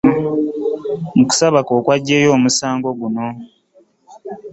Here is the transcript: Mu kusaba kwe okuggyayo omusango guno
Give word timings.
Mu 1.15 1.23
kusaba 1.29 1.59
kwe 1.65 1.73
okuggyayo 1.79 2.29
omusango 2.37 2.89
guno 2.99 3.27